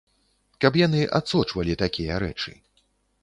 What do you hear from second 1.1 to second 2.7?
адсочвалі такія рэчы.